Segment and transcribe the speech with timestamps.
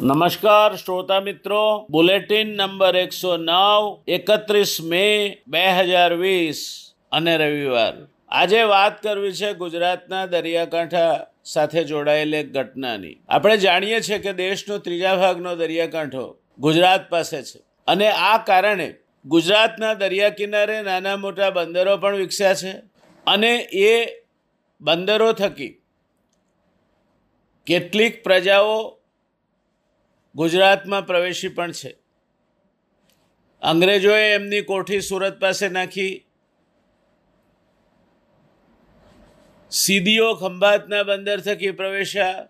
[0.00, 1.86] નમસ્કાર શ્રોતા મિત્રો.
[1.88, 6.62] બુલેટિન નંબર એકસો નવ, એકત્રીસ મે બે હજાર વીસ
[7.12, 7.94] અને રવિવાર.
[8.30, 13.14] આજે વાત કરવી છે ગુજરાતના દરિયાકાંઠા સાથે જોડાયેલી એક ઘટનાની.
[13.28, 16.24] આપણે જાણીએ છીએ કે દેશનો ત્રીજા ભાગનો દરિયાકાંઠો
[16.58, 18.88] ગુજરાત પાસે છે અને આ કારણે
[19.24, 22.74] ગુજરાતના દરિયા કિનારે નાના મોટા બંદરો પણ વિકસ્યા છે
[23.26, 23.52] અને
[23.84, 23.94] એ
[24.80, 25.72] બંદરો થકી
[27.66, 28.76] કેટલીક પ્રજાઓ
[30.34, 31.96] ગુજરાતમાં પ્રવેશી પણ છે.
[33.62, 36.26] અંગ્રેજોએ એમની કોઠી સુરત પાસે નાખી.
[39.70, 42.46] સીદીઓ ખંભાતના બંદર થકી પ્રવેશ્યા.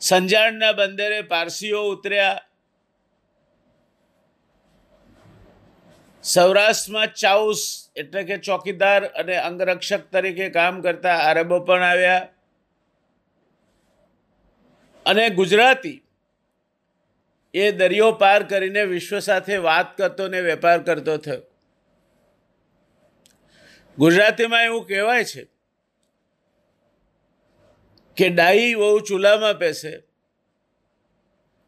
[0.00, 2.40] સંજાણના બંદરે પારસીઓ ઉતર્યા.
[6.22, 12.28] સૌરાષ્ટ્રમાં ચાઉસ એટલે કે ચોકીદાર અને અંગરક્ષક તરીકે કામ કરતા આરબો પણ આવ્યા.
[15.06, 16.02] અને ગુજરાતી
[17.54, 21.42] એ દરિયો પાર કરીને વિશ્વ સાથે વાત કરતો ને વેપાર કરતો થયો.
[23.98, 25.42] ગુજરાતીમાં એવું કહેવાય છે
[28.16, 29.92] કે ડાઈ વહુ ચૂલામાં પેસે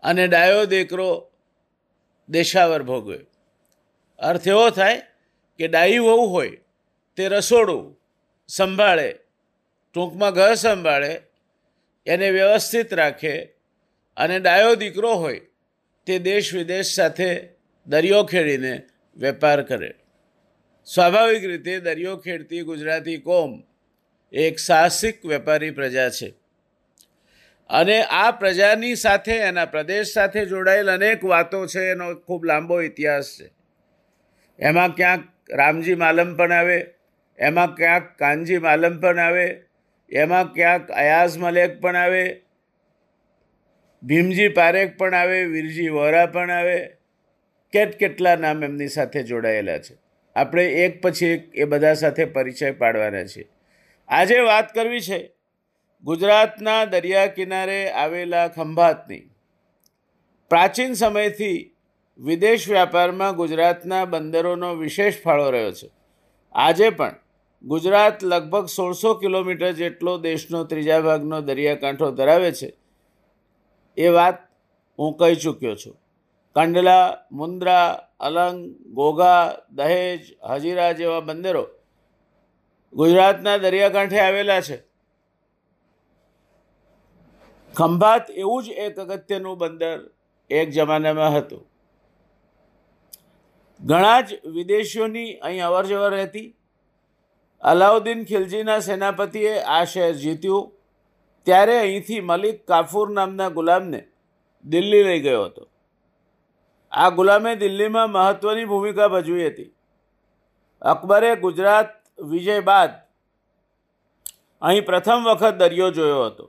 [0.02, 1.08] અને ડાયો દીકરો
[2.28, 3.18] દેશાવર ભોગવે.
[4.18, 5.00] અર્થ એવો થાય
[5.58, 6.56] કે ડાઈ વહુ હોય
[7.16, 7.84] તે રસોડું
[8.48, 9.10] સંભાળે,
[9.94, 11.12] ટૂંકમાં ઘર સંભાળે
[12.06, 13.42] એને વ્યવસ્થિત રાખે
[14.16, 15.40] અને ડાયો દીકરો હોય
[16.06, 17.48] તે દેશ વિદેશ સાથે
[17.86, 18.82] દરિયો ખેડીને
[19.16, 19.94] વેપાર કરે.
[20.84, 23.62] સ્વાભાવિક રીતે દરિયો ખેડતી ગુજરાતી કોમ
[24.32, 26.34] એક સાહસિક વેપારી પ્રજા છે.
[27.70, 33.38] અને આ પ્રજાની સાથે, એના પ્રદેશ સાથે જોડાયેલ અનેક વાતો છે, એનો ખૂબ લાંબો ઇતિહાસ
[33.40, 33.50] છે.
[34.58, 36.86] એમાં ક્યાંક રામજી માલમ પણ આવે,
[37.38, 39.64] એમાં ક્યાંક કાનજી માલમ પણ આવે
[40.12, 42.40] એમાં ક્યાંક અયાઝ મલેક પણ આવે,
[44.02, 46.86] ભીમજી પારેખ પણ આવે, વીરજી વોરા પણ આવે,
[47.72, 49.96] કેટ કેટલા નામ એમની સાથે જોડાયેલા છે.
[50.36, 53.48] આપણે એક પછી એક એ બધા સાથે પરિચય પાડવાના છીએ.
[54.08, 55.32] આજે વાત કરવી છે
[56.02, 59.22] ગુજરાતના દરિયા કિનારે આવેલા ખંભાતની.
[60.50, 61.74] પ્રાચીન સમયથી
[62.18, 65.90] વિદેશ વ્યાપારમાં ગુજરાતના બંદરોનો વિશેષ ફાળો રહ્યો છે.
[66.52, 67.14] આજે પણ
[67.64, 72.76] ગુજરાત લગભગ સોળસો કિલોમીટર જેટલો દેશનો ત્રીજા ભાગનો દરિયાકાંઠો ધરાવે છે.
[73.96, 74.38] એ વાત
[74.98, 75.96] હું કહી ચૂક્યો છું.
[76.54, 80.20] કંડલા, મુન્દ્રા, અલંગ ઘોઘા દહેજ,
[80.50, 81.68] હજીરા જેવા બંદરો
[82.92, 84.76] ગુજરાતના દરિયાકાંઠે આવેલા છે.
[87.74, 90.10] ખંભાત એવું જ એક અગત્યનું બંદર
[90.50, 91.62] એક જમાનામાં હતું.
[93.80, 96.56] ઘણા જ વિદેશીઓની અહીં અવર જવર રહેતી
[97.62, 100.72] અલાઉદ્દીન ખિલજીના સેનાપતિએ આ શહેર જીત્યું.
[101.46, 104.00] ત્યારે અહીંથી મલિક કાફુર નામના ગુલામને
[104.64, 105.68] દિલ્હી લઈ ગયો હતો.
[106.92, 109.70] આ ગુલામે દિલ્હીમાં મહત્ત્વની ભૂમિકા ભજવી હતી.
[110.82, 111.90] અકબરે ગુજરાત
[112.22, 112.90] વિજય બાદ
[114.62, 116.46] અહીં પ્રથમ વખત દરિયો જોયો હતો.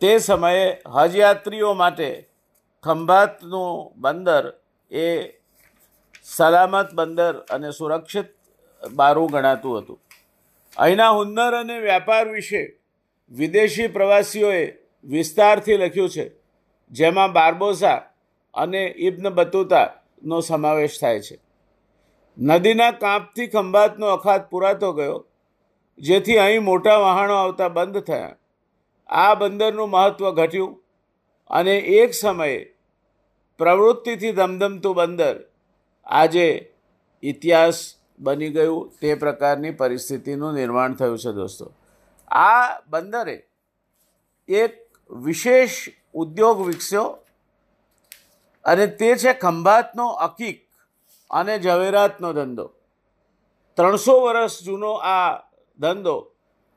[0.00, 0.64] તે સમયે
[0.96, 2.10] હજયાત્રીઓ માટે
[2.84, 4.44] ખંભાતનું બંદર
[4.90, 5.06] એ
[6.24, 8.39] સલામત બંદર અને સુરક્ષિત
[8.82, 9.98] બારું ગણાતું હતું.
[10.76, 12.62] અહીંના હુન્નર અને વ્યાપાર વિશે
[13.32, 14.64] વિદેશી પ્રવાસીઓએ
[15.06, 16.26] વિસ્તારથી લખ્યું છે,
[16.92, 18.00] જેમાં બાર્બોસા
[18.54, 21.36] અને ઇબ્ન બતુતાનો સમાવેશ થાય છે.
[22.38, 25.26] નદીના કાંપથી ખંભાતનો અખાત પુરાતો ગયો,
[25.98, 28.36] જેથી અહીં મોટા વહાણો આવતા બંધ થયા.
[29.08, 30.72] આ બંદરનું મહત્ત્વ ઘટ્યું
[31.50, 32.58] અને એક સમયે
[33.60, 35.36] પ્રવૃત્તિથી ધમધમતું બંદર
[36.06, 36.46] આજે
[37.22, 37.78] ઇતિહાસ
[38.20, 41.72] બની ગયું તે પ્રકારની પરિસ્થિતિનું નિર્માણ થયું છે દોસ્તો.
[42.28, 43.46] આ બંદરે
[44.48, 47.18] એક વિશેષ ઉદ્યોગ વિકસ્યો
[48.64, 50.66] અને તે છે ખંભાતનો અકીક
[51.30, 52.66] અને ઝવેરાતનો ધંધો.
[53.76, 55.38] ત્રણસો વર્ષ જૂનો આ
[55.78, 56.32] ધંધો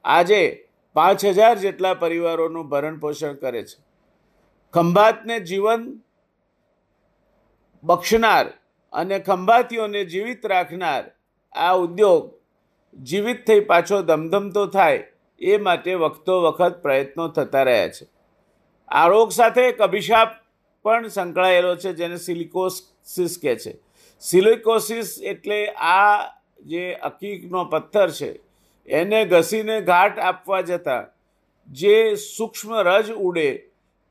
[0.05, 3.83] આજે પાંચ હજાર જેટલા પરિવારોનું ભરણ પોષણ કરે છે.
[4.73, 5.99] ખંભાતને જીવન
[7.83, 8.45] બક્ષનાર
[8.93, 11.12] અને ખંભાતીઓને જીવિત રાખનાર
[11.55, 12.31] આ ઉદ્યોગ
[13.03, 15.03] જીવિત થઈ પાછો ધમધમતો થાય,
[15.41, 18.05] એ માટે વખતો વખત પ્રયત્નો થતા રહ્યા છે.
[18.89, 20.29] આ રોગ સાથે એક અભિશાપ
[20.85, 23.73] પણ સંકળાયેલો છે, જેને સિલિકોસિસ કહે છે.
[24.19, 26.29] સિલિકોસિસ એટલે આ
[26.59, 28.39] જે અકીકનો પથ્થર છે,
[28.87, 31.07] એને ઘસીને ઘાટ આપવા જતાં,
[31.69, 33.49] જે સૂક્ષ્મ રજ ઉડે,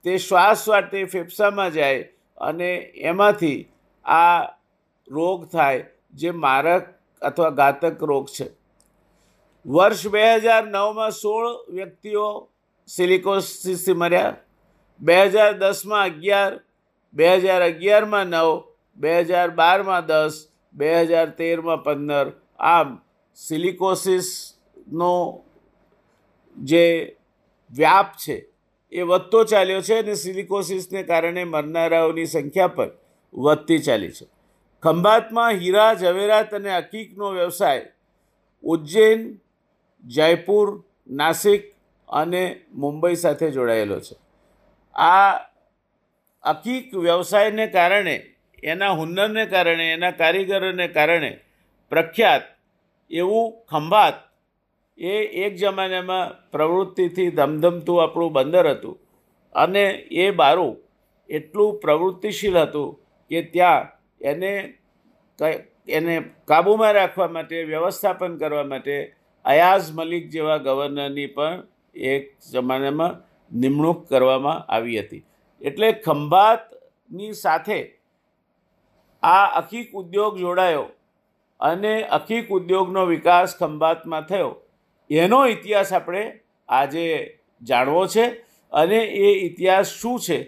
[0.04, 2.70] તે શ્વાસ વાટે ફેફસામાં જાય અને
[3.02, 3.68] એમાંથી
[4.04, 4.42] આ
[5.08, 6.88] રોગ થાય, જે મારક
[7.22, 8.46] અથવા ઘાતક રોગ છે.
[9.66, 12.48] વર્ષ બે હજાર નવમાં સોળ વ્યક્તિઓ
[12.86, 14.36] સિલિકોસિસથી મર્યા.
[15.00, 16.52] બે હજાર દસમાં અગિયાર,
[17.14, 18.62] બે હજાર અગિયારમાં નવ,
[18.96, 20.34] બે હજાર બારમાં દસ,
[20.74, 22.26] બે હજાર તેરમાં પંદર.
[22.58, 22.88] આમ
[23.34, 25.14] સિલિકોસિસનો
[26.56, 27.16] જે
[27.72, 28.36] વ્યાપ છે
[28.92, 32.90] એ વધતો ચાલ્યો છે અને સિલિકોસિસને કારણે મરનારાઓની સંખ્યા પણ
[33.34, 34.26] વધતી ચાલી છે.
[34.82, 37.84] ખંભાતમાં હીરા, ઝવેરાત અને હકીકનો વ્યવસાય,
[38.64, 39.20] ઉજ્જૈન,
[40.04, 41.62] જયપુર, નાસિક
[42.08, 42.42] અને
[42.74, 44.16] મુંબઈ સાથે જોડાયેલો છે.
[44.96, 45.40] આ
[46.44, 48.16] અકીક વ્યવસાયને કારણે,
[48.62, 51.30] એના હુન્નરને કારણે, એના કારીગરોને કારણે
[51.92, 52.44] પ્રખ્યાત
[53.10, 54.18] એવું ખંભાત
[54.98, 55.14] એ
[55.44, 59.00] એક જમાનામાં પ્રવૃત્તિથી ધમધમતું આપણું બંદર હતું
[59.54, 59.84] અને
[60.16, 60.74] એ બારું
[61.30, 62.96] એટલું પ્રવૃત્તિશીલ હતું
[63.30, 63.90] કે ત્યાં
[64.22, 64.52] એને
[65.88, 69.14] એને કાબૂમાં રાખવા માટે, વ્યવસ્થાપન કરવા માટે
[69.44, 73.18] અયાઝ મલિક જેવા ગવર્નરની પણ એક જમાનામાં
[73.50, 75.24] નિમણૂક કરવામાં આવી હતી.
[75.60, 77.98] એટલે ખંભાતની સાથે
[79.22, 80.86] આ અખીક ઉદ્યોગ જોડાયો
[81.60, 84.62] અને અખીક ઉદ્યોગનો વિકાસ ખંભાતમાં થયો.
[85.10, 87.04] એનો ઇતિહાસ આપણે આજે
[87.62, 88.24] જાણવો છે
[88.72, 90.38] અને એ ઇતિહાસ શું છે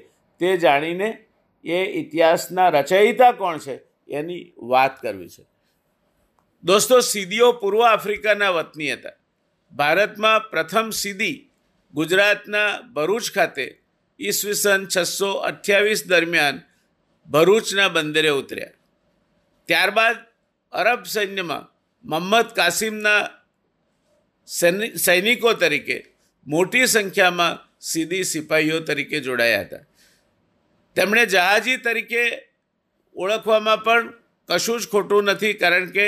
[0.40, 1.23] તે જાણીને
[1.64, 3.80] એ ઇતિહાસના રચયિતા કોણ છે?
[4.08, 5.44] એની વાત કરવી છે.
[6.64, 9.10] દોસ્તો, સીદીઓ પૂર્વ આફ્રિકાના વતની હતા.
[9.72, 11.50] ભારતમાં પ્રથમ સીદી
[11.94, 13.80] ગુજરાતના ભરૂચ ખાતે
[14.20, 16.60] ઈસવીસન છસો અઠ્યાવીસ દરમિયાન
[17.30, 18.70] ભરૂચના બંદરે ઉતર્યા.
[19.64, 20.16] ત્યારબાદ
[20.72, 21.74] અરબ સૈન્યમાં
[22.08, 23.28] મોહમ્મદ કાસિમના
[24.96, 26.04] સૈનિકો તરીકે
[26.46, 29.76] મોટી સંખ્યામાં સીધી સિપાહીઓ તરીકે જોડાયા હતા.
[30.96, 32.24] તેમણે જહાજી તરીકે
[33.16, 34.12] ઓળખવામાં પણ
[34.48, 36.06] કશું જ ખોટું નથી, કારણ કે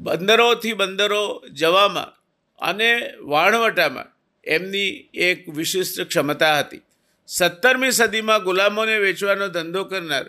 [0.00, 1.22] બંદરોથી બંદરો
[1.52, 2.14] જવામાં
[2.58, 2.90] અને
[3.32, 4.12] વાણવટામાં
[4.44, 4.90] એમની
[5.28, 6.82] એક વિશિષ્ટ ક્ષમતા હતી.
[7.28, 10.26] સત્તરમી સદીમાં ગુલામોને વેચવાનો ધંધો કરનાર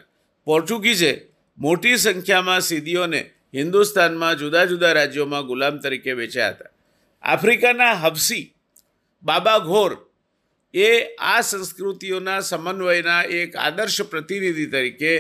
[0.48, 1.14] પોર્ટુગીઝે
[1.58, 3.22] મોટી સંખ્યામાં સીદીઓને
[3.54, 6.72] હિન્દુસ્તાનમાં જુદા જુદા રાજ્યોમાં ગુલામ તરીકે વેચ્યા હતા.
[7.24, 8.46] આફ્રિકાના હબસી
[9.24, 9.92] બાબા ઘોર
[10.74, 15.14] એ આ સંસ્કૃતિઓના સમન્વયના એક આદર્શ પ્રતિનિધિ તરીકે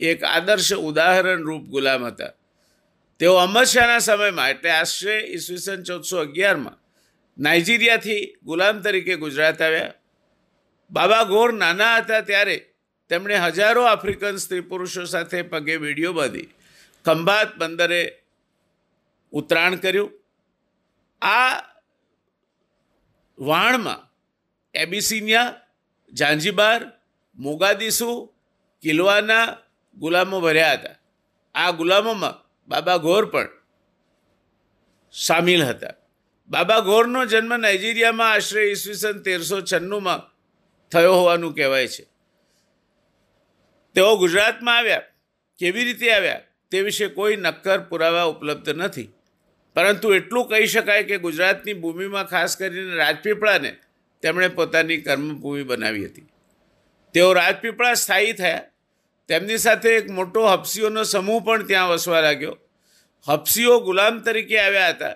[0.00, 2.32] એક આદર્શ ઉદાહરણરૂપ ગુલામ હતા.
[3.20, 6.76] તેઓ અહમદ શાહના સમયમાં, એટલે આશરે ઈસવીસન ચૌદસો અગિયારમાં,
[7.38, 9.94] નાઇજીરિયાથી ગુલામ તરીકે ગુજરાત આવ્યા.
[10.90, 12.56] બાબા ગોર નાના હતા ત્યારે
[13.10, 16.48] તેમણે હજારો આફ્રિકન સ્ત્રી પુરુષો સાથે પગે વીડિયો બાંધી,
[17.04, 18.02] ખંભાત બંદરે
[19.32, 20.12] ઉતરાણ કર્યું.
[21.22, 21.52] આ
[23.38, 24.02] વાણમાં
[24.74, 25.60] એબિસિનિયા
[26.12, 26.90] ઝાંઝીબાર
[27.38, 28.34] મોગાદીસુ,
[28.82, 29.56] કિલવાના
[29.96, 30.94] ગુલામો ભર્યા હતા.
[31.54, 33.48] આ ગુલામોમાં બાબા ગોર પણ
[35.12, 35.88] સામેલ હતા.
[36.48, 40.36] બાબા ગોરનો જન્મ નાઇજીરિયામાં આશરે ઈસવીસન તેરસો છન્નુંમાં
[40.90, 42.04] થયો હોવાનું કહેવાય છે.
[43.94, 45.02] તેઓ ગુજરાતમાં આવ્યા.
[45.58, 46.40] કેવી રીતે આવ્યા?
[46.70, 49.08] તે વિશે કોઈ નક્કર પુરાવા ઉપલબ્ધ નથી.
[49.74, 53.76] પરંતુ એટલું કહી શકાય કે ગુજરાતની ભૂમિમાં ખાસ કરીને રાજપીપળાને
[54.22, 56.26] તેમણે પોતાની કર્મભૂમિ બનાવી હતી.
[57.14, 58.62] તેઓ રાજપીપળા સ્થાયી થયા.
[59.28, 62.56] તેમની સાથે એક મોટો હપસીઓનો સમૂહ પણ ત્યાં વસવા લાગ્યો.
[63.26, 65.14] હપસીઓ ગુલામ તરીકે આવ્યા હતા.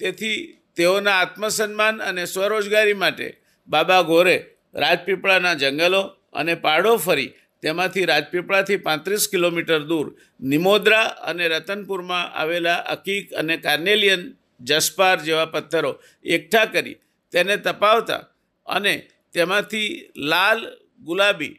[0.00, 4.36] તેથી તેઓના આત્મસન્માન અને સ્વરોજગારી માટે બાબા ગોરે
[4.74, 6.02] રાજપીપળાના જંગલો
[6.32, 7.30] અને પાડો ફરી
[7.62, 10.06] તેમાંથી રાજપીપળાથી પાંત્રીસ કિલોમીટર દૂર
[10.40, 14.24] નિમોદ્રા અને રતનપુરમાં આવેલા અકીક અને કાર્નેલિયન
[14.60, 15.92] જસપાર જેવા પથ્થરો
[16.24, 16.96] એકઠા કરી
[17.32, 18.22] તેને તપાવતા
[18.66, 18.94] અને
[19.34, 19.88] તેમાંથી
[20.30, 20.60] લાલ,
[21.02, 21.54] ગુલાબી,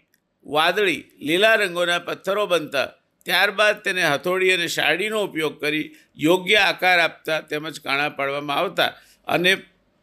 [0.46, 2.88] વાદળી, લીલા રંગોના પથ્થરો બનતા
[3.26, 8.92] ત્યારબાદ તેને હથોડી અને શાળીનો ઉપયોગ કરી યોગ્ય આકાર આપતા તેમજ કાણા પાડવામાં આવતા
[9.28, 9.52] અને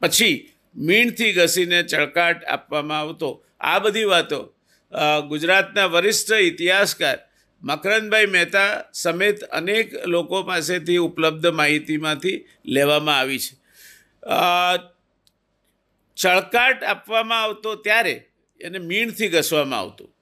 [0.02, 0.36] પછી
[0.76, 3.30] મીણથી ઘસીને ચળકાટ આપવામાં આવતો.
[3.60, 4.40] આ બધી વાતો
[5.28, 7.18] ગુજરાતના વરિષ્ઠ ઇતિહાસકાર
[7.62, 13.54] મકરંદભાઈ મહેતા સમેત અનેક લોકો પાસેથી ઉપલબ્ધ માહિતીમાંથી લેવામાં આવી છે.
[16.22, 18.24] ચળકાટ આપવામાં આવતો ત્યારે
[18.60, 20.16] એને મીણથી ઘસવામાં આવતું.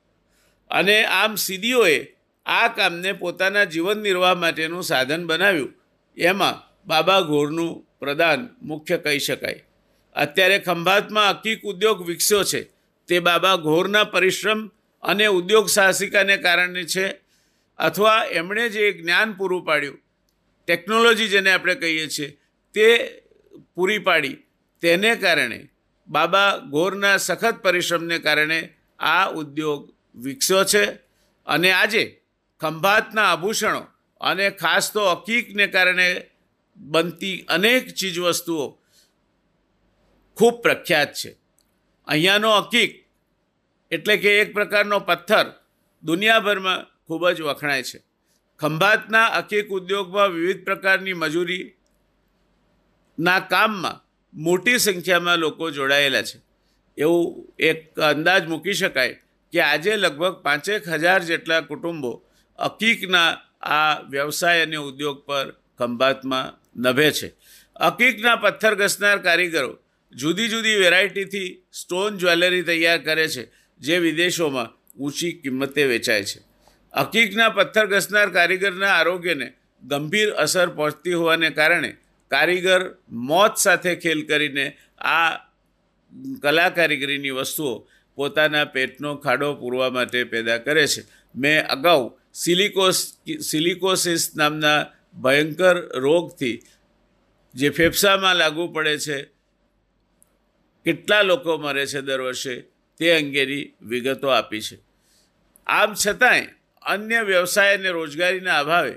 [0.71, 2.17] અને આમ સીડીઓએ
[2.47, 5.75] આ કામને પોતાના જીવન નિર્વાહ માટેનું સાધન બનાવ્યું.
[6.17, 9.65] એમાં બાબા ઘોરનું પ્રદાન મુખ્ય કહી શકાય.
[10.15, 12.63] અત્યારે ખંભાતમાં અકીક ઉદ્યોગ વિકસ્યો છે.
[13.09, 14.67] તે બાબા ઘોરના પરિશ્રમ
[15.03, 17.09] અને ઉદ્યોગ સાહસિકાને કારણે છે.
[17.79, 19.99] અથવા એમણે જે જ્ઞાન પૂરું પાડ્યું,
[20.67, 22.39] ટેકનોલોજી જેને આપણે કહીએ છીએ,
[22.75, 23.19] તે
[23.75, 24.37] પૂરી પાડી.
[24.81, 25.70] તેને કારણે
[26.11, 30.85] બાબા ઘોરના સખત પરિશ્રમને કારણે આ ઉદ્યોગ વિકસ્યો છે
[31.47, 32.23] અને આજે
[32.61, 33.83] ખંભાતના આભૂષણો
[34.21, 36.09] અને ખાસ તો અકીકને કારણે
[36.77, 38.65] બનતી અનેક ચીજવસ્તુઓ
[40.37, 41.31] ખૂબ પ્રખ્યાત છે.
[42.07, 42.93] અહીંયાનો અકીક
[43.91, 45.47] એટલે કે એક પ્રકારનો પથ્થર
[46.03, 47.99] દુનિયાભરમાં ખૂબ જ વખણાય છે.
[48.59, 51.71] ખંભાતના અકીક ઉદ્યોગમાં વિવિધ પ્રકારની મજૂરીના
[53.41, 56.39] કામમાં મોટી સંખ્યામાં લોકો જોડાયેલા છે.
[56.99, 59.15] એવું એક અંદાજ મૂકી શકાય
[59.53, 62.13] કે આજે લગભગ પાંચેક હજાર જેટલા કુટુંબો
[62.59, 63.31] અકીકના
[63.63, 65.47] આ વ્યવસાય અને ઉદ્યોગ પર
[65.79, 66.47] ખંભાતમાં
[66.77, 67.29] નભે છે.
[67.77, 69.79] અકીકના પથ્થર ઘસનાર કારીગરો
[70.13, 73.45] જુદી જુદી વેરાયટીથી સ્ટોન જ્વેલરી તૈયાર કરે છે,
[73.81, 74.69] જે વિદેશોમાં
[74.99, 76.41] ઊંચી કિંમતે વેચાય છે.
[76.93, 79.49] અકીકના પથ્થર ઘસનાર કારીગરના આરોગ્યને
[79.83, 81.97] ગંભીર અસર પહોંચતી હોવાને કારણે
[82.31, 85.37] કારીગર મોત સાથે ખેલ કરીને આ
[86.43, 91.03] કલા કારીગરીની વસ્તુઓ પોતાના પેટનો ખાડો પૂરવા માટે પેદા કરે છે.
[91.35, 94.87] મેં અગાઉ સિલિકોસ, સિલિકોસિસ નામના
[95.23, 96.63] ભયંકર રોગથી
[97.55, 99.25] જે ફેફસામાં લાગુ પડે છે,
[100.85, 102.61] કેટલા લોકો મરે છે દર વર્ષે
[102.99, 104.79] તે અંગેની વિગતો આપી છે.
[105.67, 106.47] આમ છતાંય
[106.83, 108.95] અન્ય વ્યવસાય અને રોજગારીના અભાવે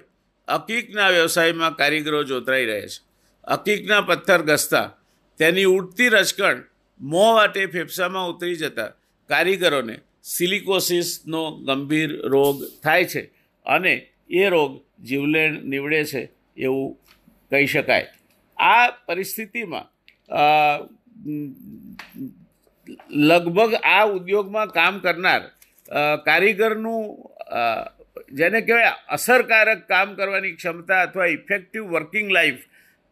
[0.48, 3.13] અકીકના વ્યવસાયમાં કારીગરો જોતરાઈ રહે છે.
[3.48, 4.88] અકીકના પથ્થર ઘસતા.
[5.40, 6.60] તેની ઉડતી રચકણ
[7.00, 8.90] મોં વાટે ફેફસામાં ઉતરી જતા
[9.30, 13.22] કારીગરોને સિલિકોસિસનો ગંભીર રોગ થાય છે
[13.66, 13.94] અને
[14.32, 16.22] એ રોગ જીવલેણ નીવડે છે
[16.58, 16.90] એવું
[17.52, 18.08] કહી શકાય.
[18.58, 19.88] આ પરિસ્થિતિમાં
[23.10, 25.44] લગભગ આ ઉદ્યોગમાં કામ કરનાર
[26.26, 27.02] કારીગરનું
[28.34, 32.64] જેને કહેવાય અસરકારક કામ કરવાની ક્ષમતા અથવા ઇફેક્ટિવ વર્કિંગ લાઈફ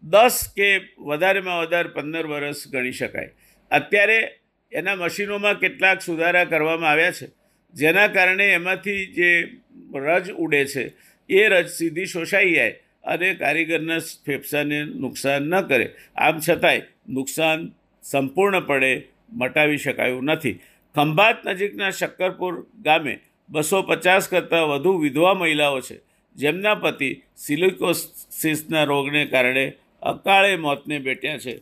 [0.03, 3.29] દસ કે વધારેમાં વધારે પંદર વર્ષ ગણી શકાય.
[3.71, 4.39] અત્યારે
[4.71, 7.27] એના મશીનોમાં કેટલાક સુધારા કરવામાં આવ્યા છે.
[7.73, 9.57] જેના કારણે એમાંથી જે
[9.95, 10.93] રજ ઉડે છે,
[11.29, 12.71] એ રજ સીધી શોષાઈ જાય
[13.03, 15.93] અને કારીગરના ફેફસાને નુકસાન ન કરે.
[16.15, 17.71] આમ છતાંય નુકસાન
[18.03, 19.03] સંપૂર્ણપણે
[19.33, 20.53] મટાવી શકાયું નથી.
[20.95, 25.99] ખંભાત નજીકના શક્કરપુર ગામે બસો પચાસ કરતાં વધુ વિધવા મહિલાઓ છે.
[26.35, 31.53] જેમના પતિ સિલિકોસિસના રોગને કારણે અકાળે મોતને બેઠ્યા છે.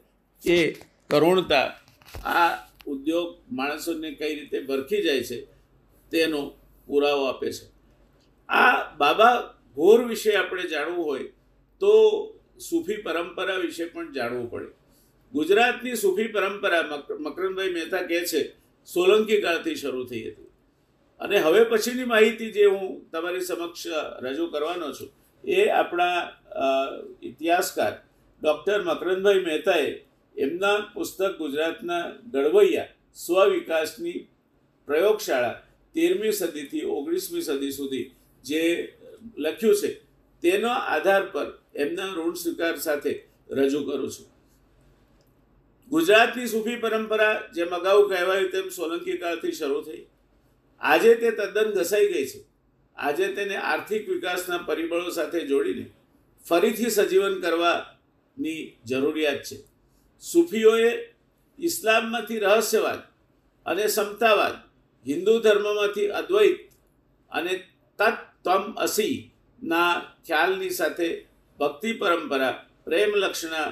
[0.41, 0.57] એ
[1.09, 1.67] કરુણતા
[2.25, 2.49] આ
[2.87, 5.37] ઉદ્યોગ માણસોને કઈ રીતે ભરખી જાય છે,
[6.11, 6.41] તેનો
[6.87, 7.65] પુરાવો આપે છે.
[8.49, 9.35] આ બાબા
[9.77, 11.27] ઘોર વિશે આપણે જાણવું હોય
[11.81, 11.91] તો
[12.59, 14.69] સૂફી પરંપરા વિશે પણ જાણવું પડે.
[15.33, 16.83] ગુજરાતની સૂફી પરંપરા
[17.25, 18.41] મકરંદભાઈ મહેતા કહે છે,
[18.87, 20.49] સોલંકી કાળથી શરૂ થઈ હતી.
[21.21, 23.85] અને હવે પછીની માહિતી જે હું તમારી સમક્ષ
[24.23, 25.09] રજૂ કરવાનો છું,
[25.43, 26.17] એ આપણા
[27.21, 27.93] ઇતિહાસકાર
[28.41, 29.89] ડૉક્ટર મકરંદભાઈ મહેતાએ
[30.35, 32.03] એમના પુસ્તક ગુજરાતના
[32.33, 34.19] ઘડવૈયા સ્વવિકાસની
[34.87, 35.61] પ્રયોગશાળા
[35.95, 38.05] તેરમી સદીથી ઓગણીસમી સદી સુધી
[38.43, 38.61] જે
[39.37, 39.89] લખ્યું છે,
[40.43, 43.13] તેનો આધાર પર એમના ઋણ સ્વીકાર સાથે
[43.49, 44.27] રજૂ કરું છું.
[45.91, 50.03] ગુજરાતની સૂફી પરંપરા જેમ અગાઉ કહેવાયું તેમ સોલંકી કાળથી શરૂ થઈ.
[50.81, 52.39] આજે તે તદ્દન ઘસાઈ ગઈ છે.
[52.97, 55.85] આજે તેને આર્થિક વિકાસના પરિબળો સાથે જોડીને
[56.45, 57.35] ફરીથી સજીવન
[58.37, 59.57] કરવાની જરૂરિયાત છે.
[60.23, 60.91] સૂફીઓએ
[61.59, 63.01] ઇસ્લામમાંથી રહસ્યવાદ
[63.65, 64.55] અને સમતાવાદ,
[65.05, 66.59] હિન્દુ ધર્મમાંથી અદ્વૈત
[67.31, 67.53] અને
[67.99, 69.93] તત્ તમ અસીના
[70.25, 71.07] ખ્યાલની સાથે
[71.59, 72.53] ભક્તિ પરંપરા,
[72.85, 73.69] પ્રેમ લક્ષણા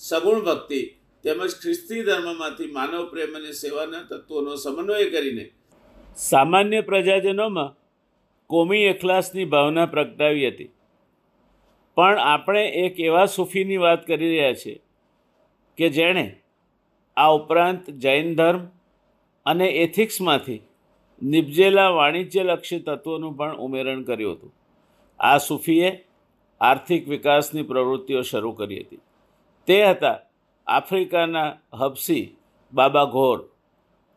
[0.00, 0.80] સગુણ ભક્તિ
[1.24, 5.44] તેમજ ખ્રિસ્તી ધર્મમાંથી માનવ પ્રેમ અને સેવાના તત્વોનો સમન્વય કરીને
[6.16, 7.74] સામાન્ય પ્રજાજનોમાં
[8.50, 10.70] કોમી એખલાસની ભાવના પ્રગટાવી હતી.
[11.94, 14.80] પણ આપણે એક એવા સૂફીની વાત કરી રહ્યા છીએ
[15.78, 16.36] કે જેણે
[17.16, 18.66] આ ઉપરાંત જૈન ધર્મ
[19.46, 20.62] અને એથિક્સમાંથી
[21.22, 24.54] નિપજેલા વાણિજ્યલક્ષી તત્વોનું પણ ઉમેરણ કર્યું હતું.
[25.20, 26.04] આ સૂફીએ
[26.60, 28.98] આર્થિક વિકાસની પ્રવૃત્તિઓ શરૂ કરી હતી.
[29.66, 30.18] તે હતા
[30.66, 32.36] આફ્રિકાના હબસી
[32.72, 33.48] બાબા ઘોર.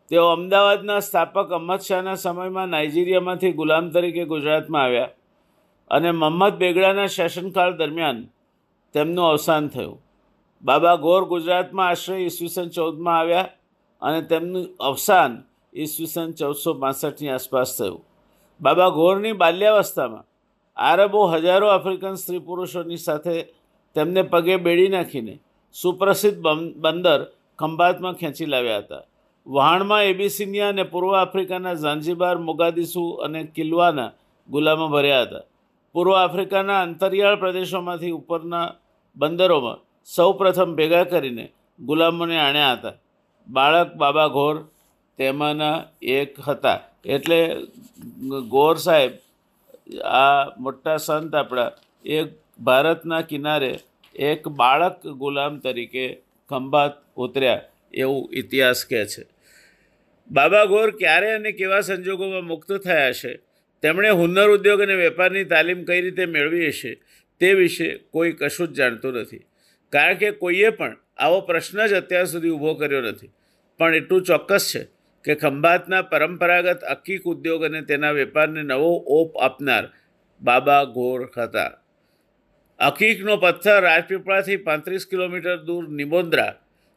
[0.09, 5.09] તેઓ અમદાવાદના સ્થાપક અહમદ શાહના સમયમાં નાઇજીરિયામાંથી ગુલામ તરીકે ગુજરાતમાં આવ્યા.
[5.91, 8.19] અને મહંમદ બેગડાના શાસનકાળ દરમિયાન
[8.95, 9.99] તેમનું અવસાન થયું.
[10.63, 13.49] બાબા ગોર ગુજરાતમાં આશરે ઈસવીસન ચૌદમાં આવ્યા
[14.01, 15.33] અને તેમનું અવસાન
[15.73, 18.01] ઈસવીસન ચૌદસો પાસઠની આસપાસ થયું.
[18.61, 20.25] બાબા ગોરની બાલ્યાવસ્થામાં
[20.77, 23.35] આરબો હજારો આફ્રિકન સ્ત્રી પુરુષોની સાથે
[23.95, 25.35] તેમને પગે બેડી નાખીને
[25.75, 26.39] સુપ્રસિદ્ધ
[26.83, 27.21] બંદર
[27.59, 29.03] ખંભાતમાં ખેંચી લાવ્યા હતા.
[29.47, 34.11] વહાણમાં એબિસિનિયા અને પૂર્વ આફ્રિકાના ઝાંઝીબાર, મોગાદિસુ અને કિલ્વાના
[34.49, 35.45] ગુલામો ભર્યા હતા.
[35.95, 38.67] પૂર્વ આફ્રિકાના અંતરિયાળ પ્રદેશોમાંથી ઉપરના
[39.15, 41.45] બંદરોમાં સૌ પ્રથમ ભેગા કરીને
[41.79, 42.95] ગુલામોને આણ્યા હતા.
[43.47, 44.55] બાળક બાબા ઘોર
[45.17, 46.79] તેમાંના એક હતા.
[47.05, 47.39] એટલે
[48.49, 49.11] ગોર સાહેબ,
[50.03, 51.71] આ મોટા સંત આપણા
[52.05, 52.23] એ
[52.59, 53.71] ભારતના કિનારે
[54.15, 56.05] એક બાળક ગુલામ તરીકે
[56.49, 57.61] ખંભાત ઉતર્યા
[57.93, 59.23] એવું ઇતિહાસ કહે છે.
[60.31, 63.44] બાબા ગોર ક્યારે અને કેવા સંજોગોમાં મુક્ત થયા છે?
[63.85, 66.93] તેમણે હુન્નર ઉદ્યોગ અને વેપારની તાલીમ કઈ રીતે મેળવી હશે
[67.41, 69.43] તે વિશે કોઈ કશું જ જાણતું નથી.
[69.93, 73.31] કારણ કે કોઈએ પણ આવો પ્રશ્ન જ અત્યાર સુધી ઊભો કર્યો નથી.
[73.79, 74.81] પણ એટલું ચોક્કસ છે
[75.25, 79.85] કે ખંભાતના પરંપરાગત અકીક ઉદ્યોગ અને તેના વેપારને નવો ઓપ આપનાર
[80.41, 81.71] બાબા ગોર હતા
[82.79, 86.51] અકીકનો પથ્થર રાજપીપળાથી પાંત્રીસ કિલોમીટર દૂર નિમોન્દ્રા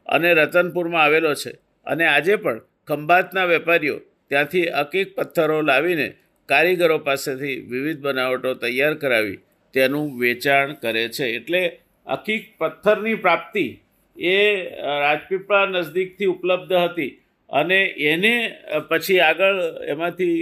[0.07, 1.53] અને રતનપુરમાં આવેલો છે
[1.87, 3.97] અને આજે પણ ખંભાતના વેપારીઓ
[4.29, 6.09] ત્યાંથી અકીક પથ્થરો લાવીને
[6.49, 9.39] કારીગરો પાસેથી વિવિધ બનાવટો તૈયાર કરાવી
[9.75, 11.27] તેનું વેચાણ કરે છે.
[11.37, 11.63] એટલે
[12.07, 13.67] અકીક પથ્થરની પ્રાપ્તિ
[14.17, 14.37] એ
[15.05, 17.13] રાજપીપળા નજદીકથી ઉપલબ્ધ હતી
[17.51, 17.81] અને
[18.13, 18.35] એને
[18.89, 20.37] પછી આગળ એમાંથી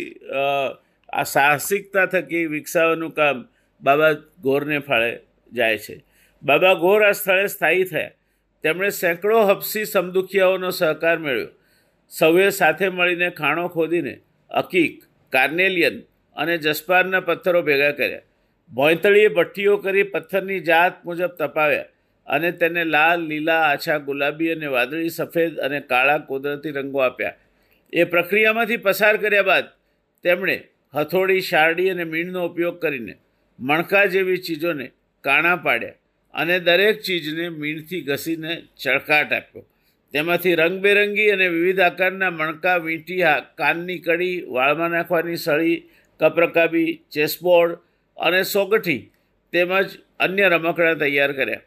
[1.13, 3.43] આ સાહસિકતા થકી વિકસાવવાનું કામ
[3.83, 5.11] બાબા ગોરને ફાળે
[5.53, 5.97] જાય છે.
[6.43, 8.15] બાબા ગોર આ સ્થળે સ્થાયી થયા.
[8.65, 11.51] તેમણે સેંકડો હપસી સમદુખિયાઓનો સહકાર મેળવ્યો.
[12.13, 14.15] સૌએ સાથે મળીને ખાણો ખોદીને
[14.51, 16.01] અકીક કાર્નેલિયન
[16.37, 18.21] અને જસપારના પથ્થરો ભેગા કર્યા.
[18.75, 21.85] ભોંયતળીએ ભઠ્ઠીઓ કરી પથ્થરની જાત મુજબ તપાવ્યા
[22.27, 27.35] અને તેને લાલ, લીલા, આછા, ગુલાબી અને વાદળી, સફેદ અને કાળા કુદરતી રંગો આપ્યા.
[27.93, 29.65] એ પ્રક્રિયામાંથી પસાર કર્યા બાદ
[30.23, 33.15] તેમણે હથોડી, શારડી અને મીણનો ઉપયોગ કરીને
[33.59, 34.91] મણકા જેવી ચીજોને
[35.21, 35.93] કાણા પાડ્યા
[36.35, 39.67] અને દરેક ચીજને મીણથી ઘસીને ચળકાટ આપ્યો.
[40.13, 43.23] તેમાંથી રંગબેરંગી અને વિવિધ આકારના મણકા વીંટી
[43.55, 45.79] કાનની કડી વાળમાં નાખવાની સળી,
[46.21, 47.79] કપરકાબી, ચેસબોર્ડ
[48.17, 49.13] અને સોગઠી
[49.53, 51.61] તેમજ અન્ય રમકડા તૈયાર કર્યા.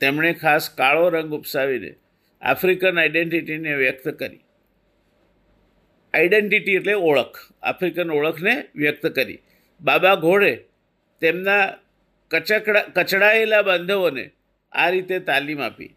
[0.00, 1.94] તેમણે ખાસ કાળો રંગ ઉપસાવીને
[2.42, 4.40] આફ્રિકન આઈડેન્ટિટીને વ્યક્ત કરી.
[6.14, 9.40] આઈડેન્ટિટી એટલે ઓળખ, આફ્રિકન ઓળખને વ્યક્ત કરી.
[9.80, 10.52] બાબા ઘોડે
[11.20, 11.64] તેમના
[12.30, 14.30] કચકડા, કચડાયેલા બાંધવોને
[14.72, 15.92] આ રીતે તાલીમ આપી.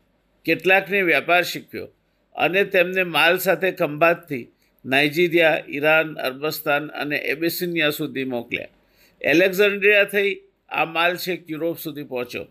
[0.45, 1.87] કેટલાકને વ્યાપાર શીખ્યો
[2.35, 4.43] અને તેમને માલ સાથે ખંભાતથી
[4.85, 8.73] નાઇજીરિયા, ઈરાન, અરબસ્તાન અને એબેસિનિયા સુધી મોકલ્યા.
[9.21, 10.31] એલેક્ઝાન્ડ્રિયા થઈ
[10.71, 12.45] આ માલ છેક યુરોપ સુધી પહોંચ્યો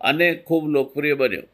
[0.00, 1.46] અને ખૂબ લોકપ્રિય બન્યો.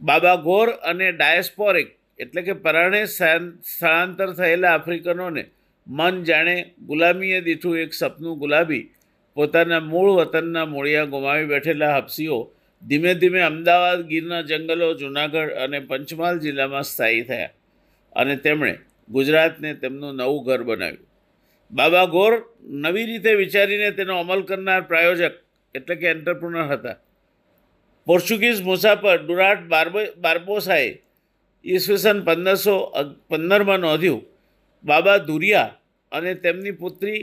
[0.00, 5.44] બાબા ગોર અને ડાયસ્પોરિક એટલે કે પરાણે સ્થળાંતર થયેલા આફ્રિકનોને
[5.86, 6.56] મન જાણે
[6.88, 8.84] ગુલામીએ દીઠું એક સપનું ગુલાબી
[9.36, 12.38] પોતાના મૂળ વતનના મૂળિયા ગુમાવી બેઠેલા હપસીઓ
[12.84, 17.52] ધીમે ધીમે અમદાવાદ, ગીરના જંગલો, જૂનાગઢ અને પંચમહાલ જિલ્લામાં સ્થાયી થયા
[18.12, 18.72] અને તેમણે
[19.10, 21.06] ગુજરાતને તેમનું નવું ઘર બનાવ્યું.
[21.70, 22.32] બાબા ગોર
[22.84, 25.34] નવી રીતે વિચારીને તેનો અમલ કરનાર પ્રાયોજક
[25.74, 26.96] એટલે કે એન્ટરપ્રુનર હતા.
[28.06, 30.90] પોર્ચુગીઝ મુસાફર ડુરાટ બાર્બો, બાર્બોસાએ
[31.64, 32.76] ઈસવીસન પંદરસો
[33.28, 34.22] પંદરમાં નોંધ્યું,
[34.84, 35.76] બાબા ધુરિયા
[36.12, 37.20] અને તેમની પુત્રી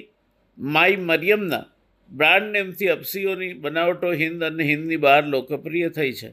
[0.58, 1.65] માઈ મરિયમના
[2.12, 6.30] બ્રાન્ડ નેમથી અપસીઓની બનાવટો હિન્દ અને હિન્દની બહાર લોકપ્રિય થઈ છે.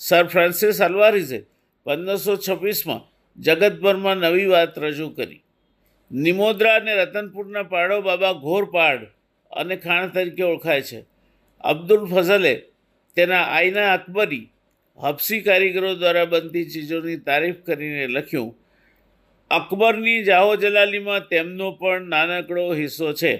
[0.00, 1.40] સર ફ્રાન્સિસ અલવારીઝે
[1.86, 3.02] પંદરસો છવ્વીસમાં
[3.38, 5.42] જગતભરમાં નવી વાત રજૂ કરી.
[6.10, 9.00] નિમોદ્રા અને રતનપુરના પાડો બાબા ઘોર પાડ
[9.50, 11.00] અને ખાણ તરીકે ઓળખાય છે.
[11.64, 12.54] અબ્દુલ ફઝલે
[13.16, 14.50] તેના આઈના અકબરી
[14.98, 18.52] હફસી કારીગરો દ્વારા બનતી ચીજોની તારીફ કરીને લખ્યું,
[19.50, 23.34] અકબરની જાહો જલાલીમાં તેમનો પણ નાનકડો હિસ્સો છે.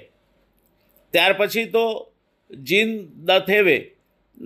[1.15, 1.85] ત્યાર પછી તો
[2.51, 2.91] જીન
[3.27, 3.77] દ થેવે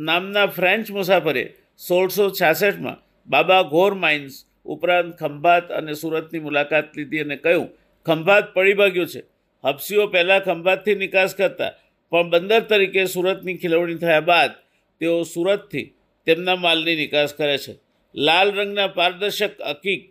[0.08, 1.44] નામના ફ્રેન્ચ મુસાફરે
[1.80, 4.34] સોળસો છાસઠમાં બાબા ઘોર માઇન્સ
[4.66, 7.68] ઉપરાંત ખંભાત અને સુરતની મુલાકાત લીધી અને કહ્યું,
[8.06, 9.22] ખંભાત પડી ભાગ્યું છે.
[9.64, 11.72] હપસીઓ પહેલાં ખંભાતથી નિકાસ કરતા,
[12.12, 14.52] પણ બંદર તરીકે સુરતની ખીલવણી થયા બાદ
[15.00, 15.86] તેઓ સુરતથી
[16.26, 17.74] તેમના માલની નિકાસ કરે છે.
[18.14, 20.02] લાલ રંગના પારદર્શક અકીક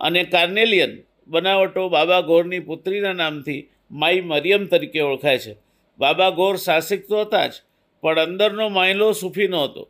[0.00, 0.92] અને કાર્નેલિયન
[1.28, 3.60] બનાવટો બાબા ગોરની પુત્રીના નામથી
[4.00, 5.54] માઈ મરિયમ તરીકે ઓળખાય છે.
[5.98, 7.54] બાબા ગોર સાહસિક તો હતા જ,
[8.02, 9.82] પણ અંદરનો માયલો સૂફી નહોતો.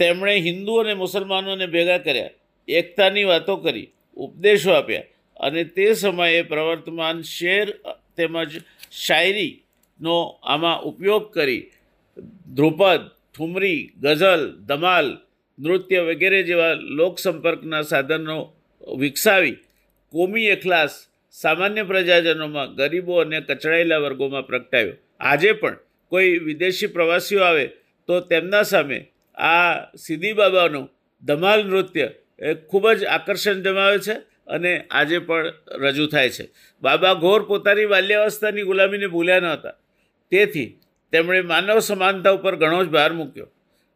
[0.00, 2.36] તેમણે હિન્દુ અને મુસલમાનોને ભેગા કર્યા,
[2.68, 7.66] એકતાની વાતો કરી, ઉપદેશો આપ્યા અને તે સમયે પ્રવર્તમાન શેર
[8.16, 8.50] તેમજ
[9.04, 10.16] શાયરીનો
[10.52, 11.62] આમાં ઉપયોગ કરી,
[12.56, 13.02] ધ્રુપદ
[13.34, 15.08] ઠુમરી ગઝલ, ધમાલ,
[15.58, 18.36] નૃત્ય વગેરે જેવા લોકસંપર્કના સાધનો
[19.02, 19.56] વિકસાવી,
[20.14, 20.94] કોમી એખલાસ
[21.34, 24.96] સામાન્ય પ્રજાજનોમાં ગરીબો અને કચડાયેલા વર્ગોમાં પ્રગટાવ્યો.
[25.22, 25.76] આજે પણ
[26.12, 27.66] કોઈ વિદેશી પ્રવાસીઓ આવે
[28.08, 28.98] તો તેમના સામે
[29.34, 30.90] આ સીદી બાબાનું
[31.22, 32.08] ધમાલ નૃત્ય
[32.38, 34.14] એ ખૂબ જ આકર્ષણ જમાવે છે
[34.46, 35.46] અને આજે પણ
[35.80, 36.44] રજૂ થાય છે.
[36.82, 39.76] બાબા ઘોર પોતાની બાલ્યાવસ્થાની ગુલામીને ભૂલ્યા ન હતા.
[40.32, 40.68] તેથી
[41.12, 43.48] તેમણે માનવ સમાનતા ઉપર ઘણો જ ભાર મૂક્યો.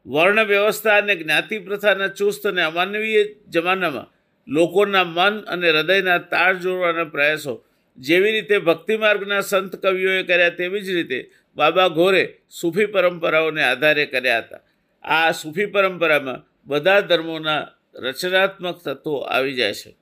[0.07, 4.09] વર્ણ વ્યવસ્થા અને જ્ઞાતિ પ્રથાના ચુસ્ત અને અમાનવીય જમાનામાં
[4.49, 7.55] લોકોના મન અને હૃદયના તાળ જોડવાના પ્રયાસો
[7.99, 14.07] જેવી રીતે ભક્તિ માર્ગના સંત કવિઓએ કર્યા તેવી જ રીતે બાબા ઘોરે સૂફી પરંપરાઓને આધારે
[14.07, 14.61] કર્યા હતા.
[15.03, 19.97] આ સૂફી પરંપરામાં બધા ધર્મોના રચનાત્મક તત્વો આવી જાય છે.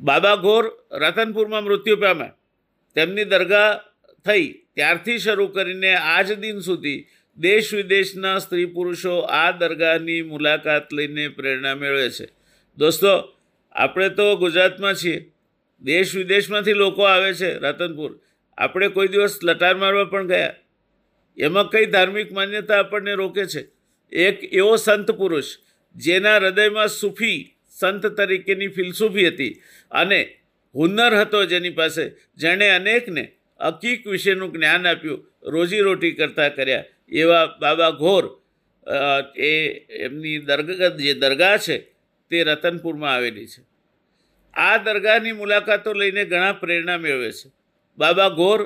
[0.00, 2.36] બાબા ઘોર રતનપુરમાં મૃત્યુ પામ્યા.
[2.94, 3.80] તેમની દરગાહ
[4.24, 7.06] થઈ ત્યારથી શરૂ કરીને આજ દિન સુધી
[7.38, 12.26] દેશ વિદેશના સ્ત્રી પુરુષો આ દરગાહની મુલાકાત લઈને પ્રેરણા મેળવે છે.
[12.78, 13.36] દોસ્તો,
[13.72, 15.33] આપણે તો ગુજરાતમાં છીએ.
[15.84, 18.12] દેશ વિદેશમાંથી લોકો આવે છે, રતનપુર.
[18.58, 20.54] આપણે કોઈ દિવસ લટાર મારવા પણ ગયા.
[21.38, 23.62] એમાં કઈ ધાર્મિક માન્યતા આપણને રોકે છે?
[24.12, 25.48] એક એવો સંત પુરુષ,
[25.96, 27.38] જેના હૃદયમાં સૂફી
[27.76, 29.52] સંત તરીકેની ફિલસૂફી હતી
[29.92, 30.20] અને
[30.74, 32.04] હુનર હતો જેની પાસે,
[32.36, 33.24] જેણે અનેકને
[33.60, 35.20] હકીક વિશેનું જ્ઞાન આપ્યું
[35.54, 36.84] રોજીરોટી કરતા કર્યા.
[37.12, 38.24] એવા બાબા ઘોર
[39.36, 39.52] એ
[40.06, 41.76] એમની દરગાહ જે દરગાહ છે
[42.30, 43.62] તે રતનપુરમાં આવેલી છે.
[44.56, 47.50] આ દરગાહની મુલાકાતો લઈને ઘણા પ્રેરણા મેળવે છે.
[47.98, 48.62] બાબા ઘોર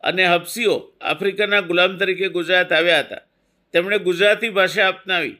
[0.00, 3.16] અને હબસીઓ આફ્રિકાના ગુલામ તરીકે ગુજરાત આવ્યા હતા.
[3.72, 5.36] તેમણે ગુજરાતી ભાષા અપનાવી.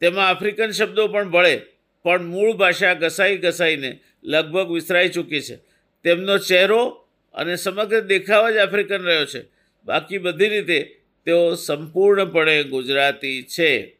[0.00, 1.60] તેમાં આફ્રિકન શબ્દો પણ ભળે,
[2.02, 5.56] પણ મૂળ ભાષા ઘસાઈ ઘસાઈને લગભગ વિસરાઈ ચૂકી છે.
[6.04, 9.44] તેમનો ચહેરો અને સમગ્ર દેખાવ જ આફ્રિકન રહ્યો છે.
[9.84, 13.96] બાકી બધી રીતે તેઓ સંપૂર્ણપણે ગુજરાતી છે.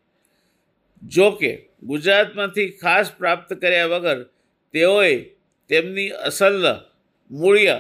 [1.03, 4.30] જો કે ગુજરાતમાંથી ખાસ પ્રાપ્ત કર્યા વગર
[4.75, 5.15] તેઓએ
[5.71, 6.57] તેમની અસલ
[7.31, 7.77] મૂળ્ય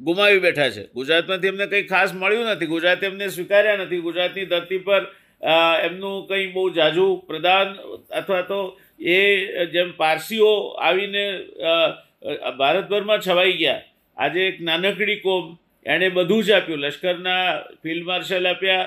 [0.00, 0.82] ગુમાવી બેઠા છે.
[0.94, 2.72] ગુજરાતમાંથી એમને કંઈ ખાસ મળ્યું નથી.
[2.74, 4.04] ગુજરાત એમને સ્વીકાર્યા નથી.
[4.06, 5.02] ગુજરાતની ધરતી પર
[5.86, 7.68] એમનું કંઈ બહુ જાજુ પ્રદાન
[8.20, 8.60] અથવા તો
[9.00, 9.18] એ
[9.72, 11.24] જેમ પારસીઓ આવીને
[12.58, 13.82] ભારતભરમાં છવાઈ ગયા.
[14.16, 15.44] આજે એક નાનકડી કોમ
[15.86, 16.80] એણે બધું જ આપ્યું.
[16.84, 17.44] લશ્કરના
[17.82, 18.86] ફિલ્ડ માર્શલ આપ્યા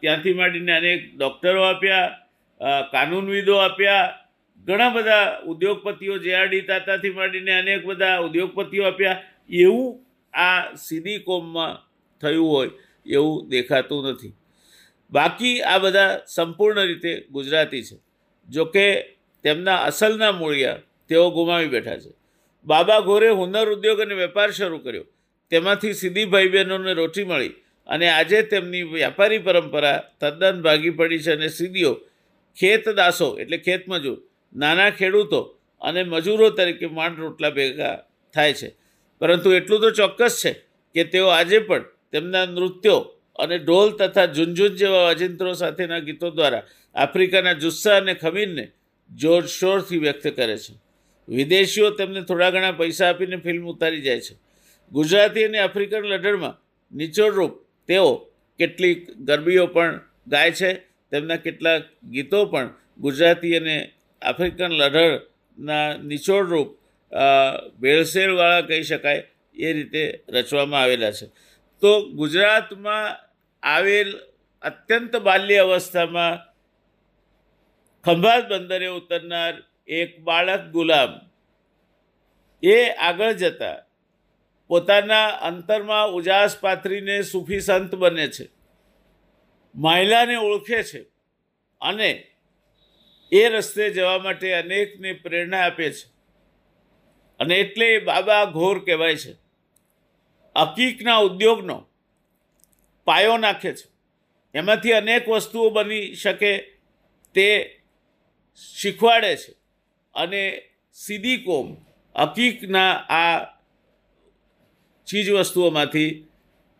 [0.00, 2.08] ત્યાંથી માંડીને અનેક ડૉક્ટરો આપ્યા
[2.92, 4.06] કાનૂનવિદો આપ્યા
[4.70, 9.22] ઘણા બધા ઉદ્યોગપતિઓ જે આર ડી તાતાથી માંડીને અનેક બધા ઉદ્યોગપતિઓ આપ્યા.
[9.50, 9.88] એવું
[10.34, 11.80] આ સીડી કોમમાં
[12.22, 12.70] થયું હોય
[13.06, 14.34] એવું દેખાતું નથી.
[15.12, 17.96] બાકી આ બધા સંપૂર્ણ રીતે ગુજરાતી છે.
[18.48, 18.84] જોકે
[19.44, 22.12] તેમના અસલના મૂળિયા તેઓ ગુમાવી બેઠા છે.
[22.66, 25.06] બાબા ઘોરે હુનર ઉદ્યોગ અને વેપાર શરૂ કર્યો.
[25.52, 27.54] તેમાંથી સીધી ભાઈ બહેનોને રોટી મળી
[27.86, 31.92] અને આજે તેમની વ્યાપારી પરંપરા તદ્દન ભાગી પડી છે અને સીધીઓ
[32.58, 34.18] ખેતદાસો એટલે ખેતમજૂર
[34.54, 37.96] નાના ખેડૂતો અને મજૂરો તરીકે માંડ રોટલા ભેગા
[38.34, 38.76] થાય છે.
[39.18, 40.52] પરંતુ એટલું તો ચોક્કસ છે
[40.94, 43.00] કે તેઓ આજે પણ તેમના નૃત્યો
[43.38, 46.62] અને ઢોલ તથા ઝુંઝુન જેવા વાજિંત્રો સાથેના ગીતો દ્વારા
[46.94, 48.72] આફ્રિકાના જુસ્સા અને ખમીરને
[49.14, 50.74] જોરશોરથી વ્યક્ત કરે છે.
[51.28, 54.34] વિદેશીઓ તેમને થોડા ઘણા પૈસા આપીને ફિલ્મ ઉતારી જાય છે.
[54.92, 56.54] ગુજરાતી અને આફ્રિકન લઢણમાં
[56.96, 58.14] નિચોડરૂપ તેઓ
[58.58, 60.74] કેટલીક ગરબીઓ પણ ગાય છે.
[61.10, 66.70] તેમના કેટલાક ગીતો પણ ગુજરાતી અને આફ્રિકન લઢળના નિચોડરૂપ
[67.82, 69.22] ભેળસેળવાળા કહી શકાય,
[69.56, 71.26] એ રીતે રચવામાં આવેલા છે.
[71.82, 73.06] તો ગુજરાતમાં
[73.62, 74.10] આવેલ
[74.62, 76.34] અત્યંત બાલ્ય અવસ્થામાં
[78.04, 79.54] ખંભાત બંદરે ઉતરનાર
[79.88, 81.12] એક બાળક ગુલામ,
[82.62, 82.76] એ
[83.08, 83.76] આગળ જતા
[84.70, 88.46] પોતાના અંતરમાં ઉજાસ પાથરીને સૂફી સંત બને છે.
[89.74, 91.00] મહિલાને ઓળખે છે
[91.80, 92.10] અને
[93.32, 96.06] એ રસ્તે જવા માટે અનેકને પ્રેરણા આપે છે.
[97.40, 99.32] અને એટલે બાબા ઘોર કહેવાય છે.
[100.56, 101.86] હકીકના ઉદ્યોગનો
[103.04, 103.90] પાયો નાખે છે.
[104.54, 106.58] એમાંથી અનેક વસ્તુઓ બની શકે
[107.34, 107.80] તે
[108.76, 109.52] શીખવાડે છે.
[110.14, 110.62] અને
[110.92, 111.76] સીધી કોમ
[112.16, 113.44] હકીકના આ
[115.06, 116.28] ચીજ વસ્તુઓમાંથી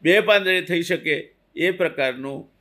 [0.02, 2.52] બે પાંદડે થઈ શકે એ પ્રકારનું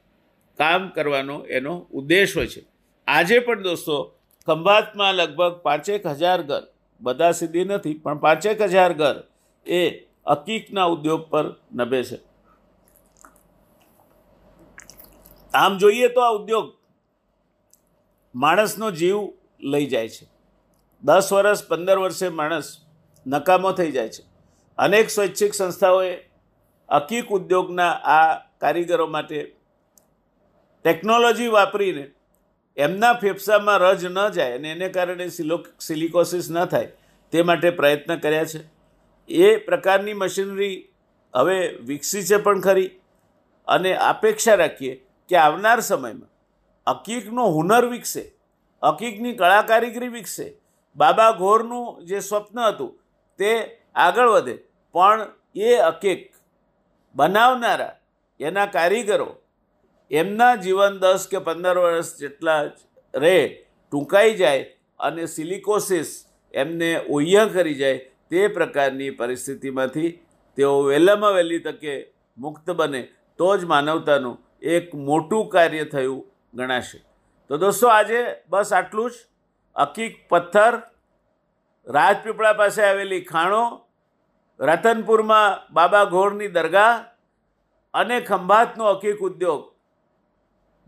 [0.58, 2.79] કામ કરવાનો એનો ઉદ્દેશ હોય છે.
[3.12, 6.64] આજે પણ દોસ્તો, ખંભાતમાં લગભગ પાંચેક હજાર ઘર,
[7.02, 9.24] બધા સીધી નથી, પણ પાંચેક હજાર ઘર
[9.68, 9.90] એ
[10.28, 12.20] હકીકના ઉદ્યોગ પર નભે છે.
[15.54, 16.74] આમ જોઈએ તો આ ઉદ્યોગ
[18.36, 19.18] માણસનો જીવ
[19.60, 20.26] લઈ જાય છે.
[21.04, 22.86] દસ વર્ષ, પંદર વર્ષે માણસ
[23.28, 24.24] નકામો થઈ જાય છે.
[24.78, 26.16] અનેક સ્વૈચ્છિક સંસ્થાઓએ
[26.92, 29.56] હકીક ઉદ્યોગના આ કારીગરો માટે
[30.84, 32.12] ટેકનોલોજી વાપરીને
[32.80, 36.92] એમના ફેફસામાં રજ ન જાય અને એને કારણે સિલો, સિલિકોસિસ ન થાય,
[37.34, 38.62] તે માટે પ્રયત્ન કર્યા છે.
[39.30, 40.78] એ પ્રકારની મશીનરી
[41.34, 42.90] હવે વિકસી છે પણ ખરી
[43.68, 44.94] અને અપેક્ષા રાખીએ
[45.30, 46.30] કે આવનાર સમયમાં
[46.88, 48.24] હકીકનો હુનર વિકસે
[48.84, 50.46] હકીકની કળા કારીગરી વિકસે,
[50.96, 52.92] બાબા ઘોરનું જે સ્વપ્ન હતું
[53.40, 53.52] તે
[53.96, 54.56] આગળ વધે,
[54.96, 56.22] પણ એ હકીક
[57.16, 57.94] બનાવનારા,
[58.40, 59.30] એના કારીગરો
[60.12, 62.62] એમના જીવન દસ કે પંદર વર્ષ જેટલા
[63.14, 64.66] રહે ટૂંકાઈ જાય
[65.00, 67.98] અને સિલિકોસિસ એમને ઓહ્યા કરી જાય
[68.30, 70.12] તે પ્રકારની પરિસ્થિતિમાંથી
[70.58, 73.02] તેઓ વહેલામાં વહેલી તકે મુક્ત બને.
[73.38, 77.00] તો જ માનવતાનું એક મોટું કાર્ય થયું ગણાશે.
[77.50, 78.20] તો દોસ્તો, આજે
[78.50, 79.14] બસ આટલું જ.
[79.76, 80.82] અકીક પથ્થર
[81.88, 83.86] રાજપીપળા પાસે આવેલી ખાણો,
[84.60, 87.06] રતનપુરમાં બાબા ઘોરની દરગાહ
[87.94, 89.62] અને ખંભાતનો અકીક ઉદ્યોગ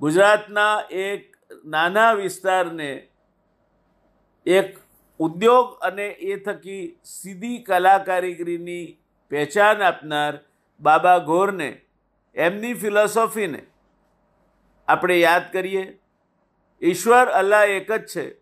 [0.01, 1.35] ગુજરાતના એક
[1.65, 3.07] નાના વિસ્તારને
[4.45, 4.77] એક
[5.19, 8.97] ઉદ્યોગ અને એ થકી સીધી કલાકારીગરીની
[9.29, 10.39] પહેચાન આપનાર
[10.79, 11.81] બાબા ઘોરને
[12.35, 13.65] એમની ફિલોસોફીને
[14.87, 15.99] આપણે યાદ કરીએ.
[16.81, 18.41] ઈશ્વર અલ્લાહ એક જ છે.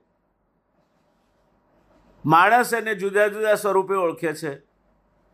[2.26, 4.62] માણસ એને જુદા જુદા સ્વરૂપે ઓળખે છે.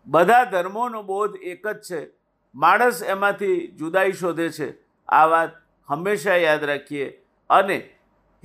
[0.06, 2.08] બધા ધર્મોનો બોધ એક જ છે.
[2.56, 4.78] માણસ એમાંથી જુદાઈ શોધે છે.
[5.08, 7.26] આ વાત હંમેશા યાદ રાખીએ.
[7.50, 7.90] અને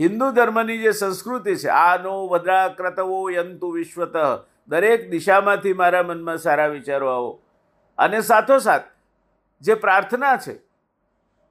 [0.00, 4.12] હિન્દુ ધર્મની જે સંસ્કૃતિ છે આનો વધરા ક્રતવો યંતુ વિશ્વત.
[4.68, 7.42] દરેક દિશામાંથી મારા મનમાં સારા વિચારો આવો.
[7.98, 8.82] અને સાથોસાથ,
[9.60, 10.60] જે પ્રાર્થના છે,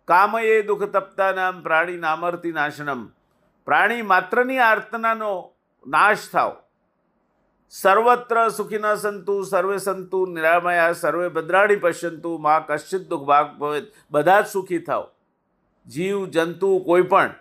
[0.08, 3.08] કામયે દુઃખ તપતા નામ પ્રાણી નામર્તી નાશનમ.
[3.66, 5.54] પ્રાણી માત્રની આર્તનાનો
[5.88, 6.64] નાશ થાવ
[7.70, 14.42] સર્વત્ર સુખીના સંતુ, સર્વે સંતુ નિરામયા, સર્વે ભદ્રાણી પશ્યંતુ, મા કશ્ચિત દુઃખ ભાગ ભવે બધા
[14.42, 15.12] જ સુખી થાવ
[15.90, 17.34] જીવ, જંતુ, કોઈ પણ,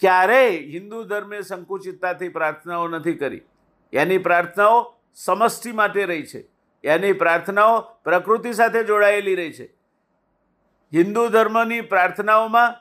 [0.00, 3.40] ક્યારેય હિન્દુ ધર્મે સંકુચિતતાથી પ્રાર્થનાઓ નથી કરી.
[3.92, 6.48] એની પ્રાર્થનાઓ સમષ્ટિ માટે રહી છે.
[6.84, 9.64] એની પ્રાર્થનાઓ પ્રકૃતિ સાથે જોડાયેલી રહી છે.
[10.94, 12.74] હિન્દુ ધર્મની પ્રાર્થનાઓમાં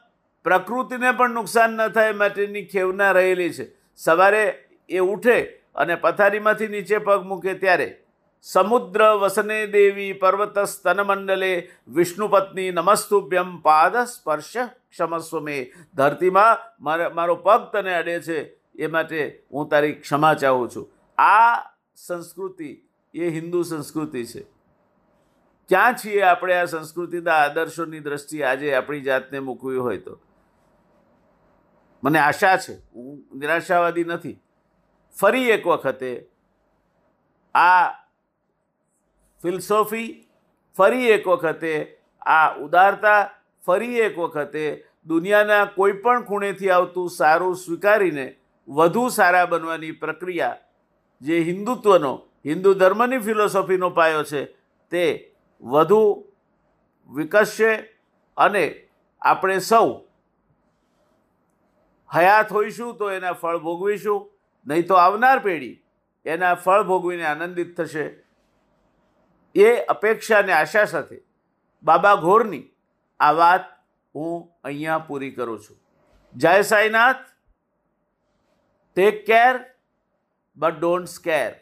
[0.44, 3.72] પ્રકૃતિને પણ નુકસાન ન થાય માટેની ખેવના રહેલી છે.
[3.96, 5.42] સવારે એ ઉઠે
[5.76, 8.04] અને પથારીમાંથી નીચે પગ મૂકે ત્યારે
[8.42, 14.58] સમુદ્ર વસને દેવી પર્વત સ્તનમંડલે વિષ્ણુપત્ની નમસ્તુભ્યમ પાદ સ્પર્શ
[14.90, 15.58] ક્ષમસ્વ મે
[15.94, 18.40] ધરતીમાં મારા પગ તને અડે છે,
[18.76, 20.86] એ માટે હું તારી ક્ષમા ચાહું છું.
[21.18, 21.56] આ
[21.96, 22.70] સંસ્કૃતિ
[23.14, 24.42] એ હિન્દુ સંસ્કૃતિ છે.
[25.70, 30.20] ક્યાં છીએ આપણે આ સંસ્કૃતિના આદર્શોની દ્રષ્ટિએ આજે આપણી જાતને મૂકવી હોય તો?
[32.04, 34.38] મને આશા છે, હું નિરાશાવાદી નથી.
[35.18, 36.12] ફરી એક વખતે
[37.56, 38.07] આ
[39.44, 40.10] ફિલસોફી
[40.76, 41.74] ફરી એક વખતે
[42.22, 43.22] આ ઉદારતા
[43.66, 44.64] ફરી એક વખતે
[45.08, 48.26] દુનિયાના કોઈ પણ ખૂણેથી આવતું સારું સ્વીકારીને
[48.68, 50.58] વધુ સારા બનવાની પ્રક્રિયા
[51.22, 52.14] જે હિન્દુત્વનો,
[52.46, 54.42] હિન્દુ ધર્મની ફિલોસોફીનો પાયો છે,
[54.92, 55.04] તે
[55.64, 56.02] વધુ
[57.12, 57.72] વિકસશે
[58.38, 58.66] અને
[59.22, 59.88] આપણે સૌ
[62.10, 64.20] હયાત હોઈશું તો એના ફળ ભોગવીશું,
[64.68, 65.82] નહીં તો આવનાર પેઢી
[66.26, 68.06] એના ફળ ભોગવીને આનંદિત થશે.
[69.57, 71.21] એ અપેક્ષા અને આશા સાથે
[71.85, 72.65] બાબા ઘોરની
[73.21, 73.69] આ વાત
[74.15, 75.79] હું અહીંયા પૂરી કરું છું
[76.35, 77.23] જય Sainath
[78.97, 79.55] take care
[80.57, 81.53] but don't scare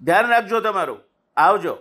[0.00, 1.04] ધ્યાન રાખજો તમારું
[1.36, 1.76] આવજો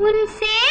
[0.00, 0.61] उनसे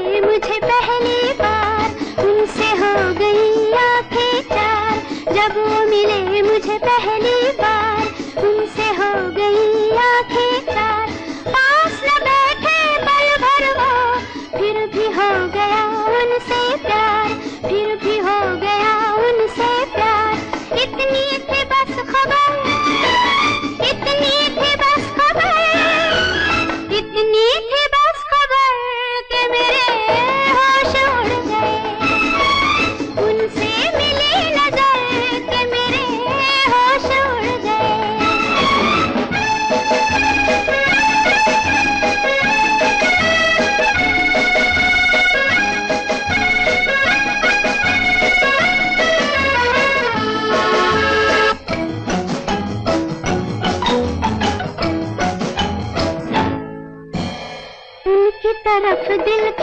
[0.00, 0.99] मुझे पहली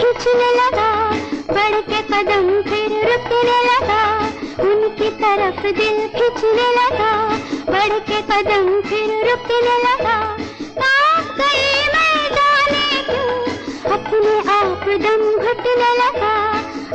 [0.09, 0.91] तरफ़ लगा
[1.51, 4.03] बढ़ के कदम फिर रुकने लगा
[5.73, 7.11] दिल खिंचने लगा
[7.69, 10.17] बढ़ के कदम फिर रुकने लगा।
[13.95, 16.35] अपने आप दम घुटने लगा,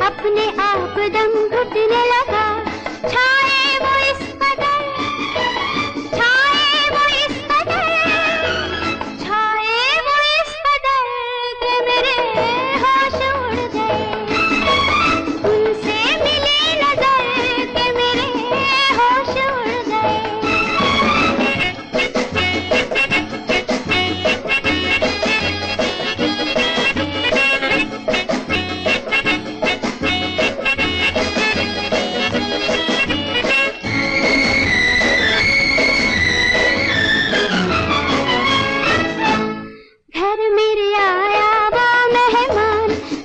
[0.07, 2.45] अपने आप दम घुटने लगा।
[3.09, 4.32] छाए वो इस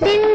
[0.04, 0.27] दिन